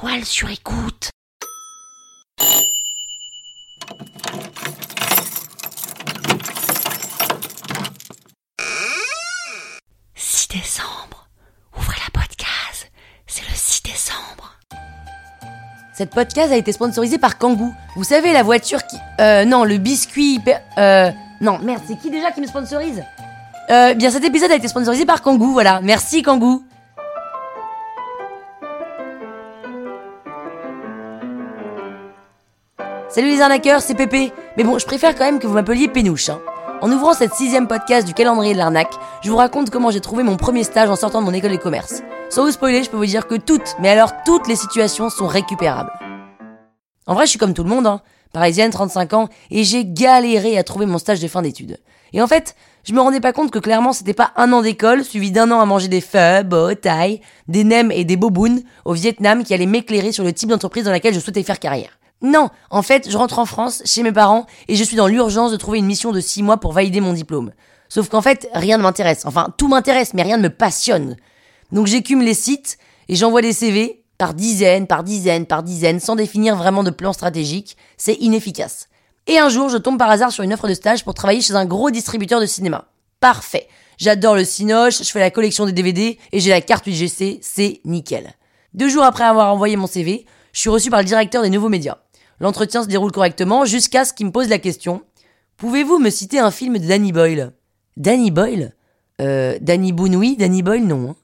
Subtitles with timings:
[0.00, 1.08] toile sur écoute.
[10.14, 11.28] «6 décembre.
[11.78, 12.90] Ouvrez la podcast.
[13.26, 14.58] C'est le 6 décembre.
[15.94, 17.72] Cette podcast a été sponsorisée par Kangoo.
[17.96, 18.98] Vous savez, la voiture qui...
[19.20, 20.42] Euh, non, le biscuit...
[20.76, 21.10] Euh...
[21.40, 23.02] Non, merde, c'est qui déjà qui me sponsorise?
[23.70, 25.80] Euh, bien cet épisode a été sponsorisé par Kangoo, voilà.
[25.80, 26.62] Merci Kangoo.
[33.16, 34.30] Salut les arnaqueurs, c'est Pépé.
[34.58, 36.28] Mais bon, je préfère quand même que vous m'appeliez Pénouche.
[36.28, 36.38] hein.
[36.82, 38.92] En ouvrant cette sixième podcast du calendrier de l'arnaque,
[39.22, 41.56] je vous raconte comment j'ai trouvé mon premier stage en sortant de mon école de
[41.56, 42.02] commerce.
[42.28, 45.28] Sans vous spoiler, je peux vous dire que toutes, mais alors toutes les situations sont
[45.28, 45.92] récupérables.
[47.06, 48.02] En vrai, je suis comme tout le monde, hein.
[48.34, 51.78] parisienne, 35 ans, et j'ai galéré à trouver mon stage de fin d'études.
[52.12, 55.04] Et en fait, je me rendais pas compte que clairement c'était pas un an d'école
[55.04, 56.44] suivi d'un an à manger des feux,
[56.82, 60.84] thaï, des nems et des bobounes au Vietnam qui allaient m'éclairer sur le type d'entreprise
[60.84, 61.98] dans laquelle je souhaitais faire carrière.
[62.22, 65.52] Non, en fait, je rentre en France, chez mes parents, et je suis dans l'urgence
[65.52, 67.52] de trouver une mission de 6 mois pour valider mon diplôme.
[67.88, 69.26] Sauf qu'en fait, rien ne m'intéresse.
[69.26, 71.16] Enfin, tout m'intéresse, mais rien ne me passionne.
[71.72, 76.16] Donc j'écume les sites, et j'envoie des CV, par dizaines, par dizaines, par dizaines, sans
[76.16, 77.76] définir vraiment de plan stratégique.
[77.96, 78.88] C'est inefficace.
[79.26, 81.54] Et un jour, je tombe par hasard sur une offre de stage pour travailler chez
[81.54, 82.86] un gros distributeur de cinéma.
[83.20, 83.68] Parfait.
[83.98, 87.80] J'adore le cinoche, je fais la collection des DVD, et j'ai la carte UGC, c'est
[87.84, 88.32] nickel.
[88.74, 91.68] Deux jours après avoir envoyé mon CV, je suis reçu par le directeur des nouveaux
[91.68, 91.98] médias.
[92.40, 95.02] L'entretien se déroule correctement jusqu'à ce qu'il me pose la question
[95.56, 97.52] Pouvez-vous me citer un film de Danny Boyle?
[97.96, 98.74] Danny Boyle?
[99.22, 101.10] Euh, Danny Boone, Danny Boyle, non.
[101.10, 101.16] hein.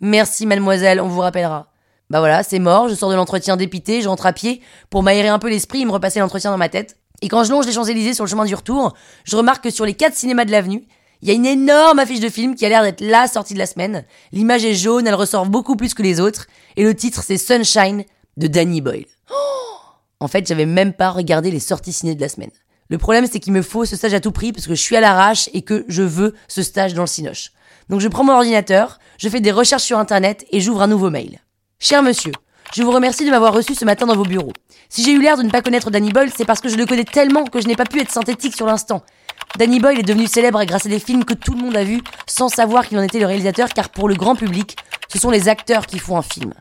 [0.00, 1.68] Merci, mademoiselle, on vous rappellera.
[2.10, 5.28] Bah voilà, c'est mort, je sors de l'entretien dépité, je rentre à pied pour m'aérer
[5.28, 6.96] un peu l'esprit et me repasser l'entretien dans ma tête.
[7.20, 9.84] Et quand je longe les Champs-Élysées sur le chemin du retour, je remarque que sur
[9.84, 10.84] les quatre cinémas de l'avenue,
[11.20, 13.58] il y a une énorme affiche de film qui a l'air d'être la sortie de
[13.58, 14.04] la semaine.
[14.32, 16.46] L'image est jaune, elle ressort beaucoup plus que les autres,
[16.76, 18.04] et le titre c'est Sunshine
[18.36, 19.06] de Danny Boyle.
[20.20, 22.50] En fait, j'avais même pas regardé les sorties ciné de la semaine.
[22.90, 24.96] Le problème, c'est qu'il me faut ce stage à tout prix parce que je suis
[24.96, 27.52] à l'arrache et que je veux ce stage dans le Cinoche.
[27.88, 31.10] Donc je prends mon ordinateur, je fais des recherches sur internet et j'ouvre un nouveau
[31.10, 31.38] mail.
[31.78, 32.32] Cher monsieur,
[32.74, 34.52] je vous remercie de m'avoir reçu ce matin dans vos bureaux.
[34.88, 36.86] Si j'ai eu l'air de ne pas connaître Danny Boyle, c'est parce que je le
[36.86, 39.02] connais tellement que je n'ai pas pu être synthétique sur l'instant.
[39.58, 42.02] Danny Boyle est devenu célèbre grâce à des films que tout le monde a vus
[42.26, 44.76] sans savoir qu'il en était le réalisateur car pour le grand public,
[45.12, 46.52] ce sont les acteurs qui font un film.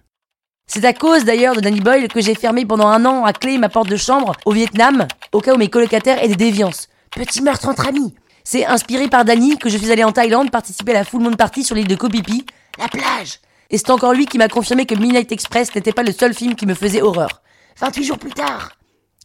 [0.70, 3.58] C'est à cause d'ailleurs de Danny Boyle que j'ai fermé pendant un an à clé
[3.58, 6.90] ma porte de chambre au Vietnam, au cas où mes colocataires aient des déviances.
[7.12, 8.14] Petit meurtre entre amis.
[8.44, 11.34] C'est inspiré par Danny que je suis allé en Thaïlande participer à la Full Moon
[11.34, 12.46] Party sur l'île de Koh Phi
[12.80, 13.40] la plage.
[13.70, 16.56] Et c'est encore lui qui m'a confirmé que Midnight Express n'était pas le seul film
[16.56, 17.42] qui me faisait horreur.
[17.80, 18.74] 28 jours plus tard.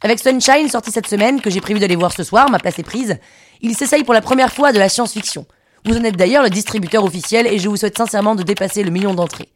[0.01, 2.85] Avec Sunshine, sorti cette semaine, que j'ai prévu d'aller voir ce soir, ma place est
[2.85, 3.19] prise,
[3.61, 5.47] il s'essaye pour la première fois de la science-fiction.
[5.85, 8.91] Vous en êtes d'ailleurs le distributeur officiel et je vous souhaite sincèrement de dépasser le
[8.91, 9.49] million d'entrées.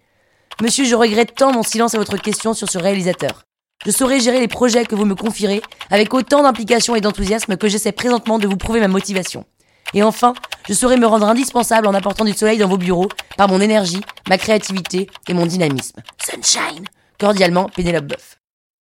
[0.62, 3.42] Monsieur, je regrette tant mon silence à votre question sur ce réalisateur.
[3.84, 7.68] Je saurai gérer les projets que vous me confierez avec autant d'implication et d'enthousiasme que
[7.68, 9.44] j'essaie présentement de vous prouver ma motivation.
[9.92, 10.32] Et enfin,
[10.66, 14.00] je saurai me rendre indispensable en apportant du soleil dans vos bureaux par mon énergie,
[14.30, 16.00] ma créativité et mon dynamisme.
[16.24, 16.86] Sunshine
[17.20, 18.38] Cordialement, Pénélope Boeuf.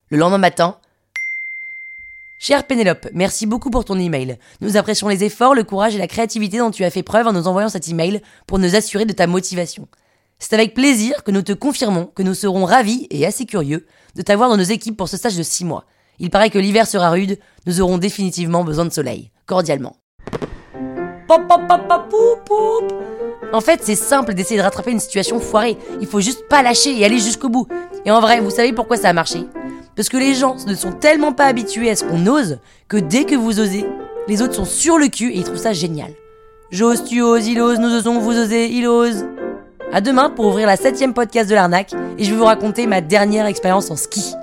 [0.09, 0.77] Le lendemain matin,
[2.39, 4.37] Chère Pénélope, merci beaucoup pour ton email.
[4.61, 7.33] Nous apprécions les efforts, le courage et la créativité dont tu as fait preuve en
[7.33, 9.87] nous envoyant cet email pour nous assurer de ta motivation.
[10.39, 13.85] C'est avec plaisir que nous te confirmons que nous serons ravis et assez curieux
[14.15, 15.85] de t'avoir dans nos équipes pour ce stage de 6 mois.
[16.19, 19.31] Il paraît que l'hiver sera rude, nous aurons définitivement besoin de soleil.
[19.45, 19.97] Cordialement.
[23.53, 25.77] En fait, c'est simple d'essayer de rattraper une situation foirée.
[26.01, 27.67] Il faut juste pas lâcher et aller jusqu'au bout.
[28.05, 29.45] Et en vrai, vous savez pourquoi ça a marché?
[29.95, 33.23] Parce que les gens ne sont tellement pas habitués à ce qu'on ose que dès
[33.23, 33.85] que vous osez,
[34.27, 36.11] les autres sont sur le cul et ils trouvent ça génial.
[36.71, 39.25] J'ose, tu oses, il ose, nous osons, vous osez, il ose.
[39.95, 42.99] À demain pour ouvrir la septième podcast de l'arnaque et je vais vous raconter ma
[42.99, 44.33] dernière expérience en ski.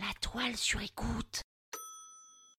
[0.00, 1.42] La toile sur écoute.